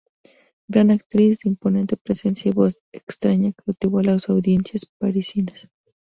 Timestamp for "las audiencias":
4.03-4.87